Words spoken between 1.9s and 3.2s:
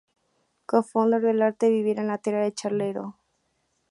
en la tierra de Charleroi".